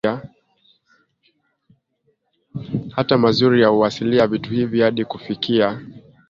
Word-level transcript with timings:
hata 2.95 3.17
mazuri 3.17 3.61
ya 3.61 3.71
uasilia 3.71 4.27
Vitu 4.27 4.49
hivi 4.49 4.81
hadi 4.81 5.05
kufikia 5.05 5.81